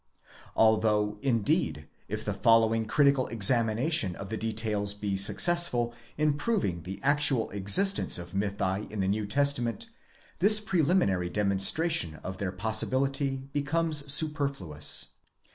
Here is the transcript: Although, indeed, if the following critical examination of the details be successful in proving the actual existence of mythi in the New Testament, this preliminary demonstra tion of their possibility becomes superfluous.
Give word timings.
Although, 0.55 1.19
indeed, 1.21 1.87
if 2.07 2.25
the 2.25 2.33
following 2.33 2.85
critical 2.87 3.27
examination 3.27 4.15
of 4.15 4.29
the 4.29 4.35
details 4.35 4.95
be 4.95 5.15
successful 5.15 5.93
in 6.17 6.33
proving 6.33 6.81
the 6.81 6.99
actual 7.03 7.51
existence 7.51 8.17
of 8.17 8.31
mythi 8.31 8.89
in 8.89 8.99
the 8.99 9.07
New 9.07 9.27
Testament, 9.27 9.91
this 10.39 10.59
preliminary 10.59 11.29
demonstra 11.29 11.91
tion 11.91 12.15
of 12.23 12.39
their 12.39 12.51
possibility 12.51 13.47
becomes 13.53 14.11
superfluous. 14.11 15.09